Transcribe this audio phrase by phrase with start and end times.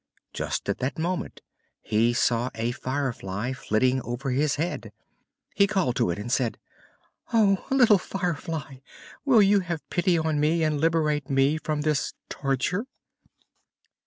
[0.33, 1.41] Just at that moment
[1.79, 4.91] he saw a Firefly flitting over his head.
[5.53, 6.57] He called to it and said:
[7.31, 8.77] "Oh, little Firefly,
[9.25, 12.87] will you have pity on me and liberate me from this torture?"